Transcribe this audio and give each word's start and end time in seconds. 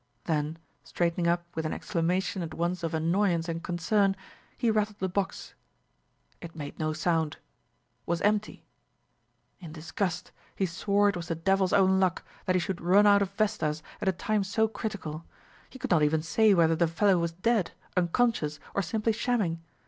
Then, 0.23 0.57
straightening 0.83 1.27
up 1.27 1.45
with 1.53 1.63
an 1.63 1.73
exclamation 1.73 2.41
at 2.41 2.55
once 2.55 2.81
of 2.81 2.95
annoyance 2.95 3.47
and 3.47 3.61
concern, 3.63 4.15
he 4.57 4.71
rattled 4.71 4.97
the 4.97 5.07
box; 5.07 5.53
it 6.41 6.55
made 6.55 6.79
no 6.79 6.91
sound, 6.91 7.37
was 8.07 8.19
empty. 8.21 8.65
In 9.59 9.71
disgust 9.71 10.31
he 10.55 10.65
swore 10.65 11.09
it 11.09 11.15
was 11.15 11.27
the 11.27 11.35
devil's 11.35 11.71
own 11.71 11.99
luck, 11.99 12.23
that 12.45 12.55
he 12.55 12.59
should 12.59 12.81
run 12.81 13.05
out 13.05 13.21
of 13.21 13.29
vestas 13.33 13.83
at 14.01 14.07
a 14.09 14.11
time 14.11 14.43
so 14.43 14.67
critical. 14.67 15.23
He 15.69 15.77
could 15.77 15.91
not 15.91 16.01
even 16.01 16.23
say 16.23 16.55
whether 16.55 16.75
the 16.75 16.87
fellow 16.87 17.19
was 17.19 17.33
dead, 17.33 17.69
unconscious, 17.95 18.59
or 18.73 18.81
simply 18.81 19.13
shamming. 19.13 19.61